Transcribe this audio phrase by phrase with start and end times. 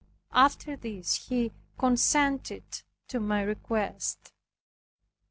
[0.33, 2.63] After this he consented
[3.09, 4.33] to my request.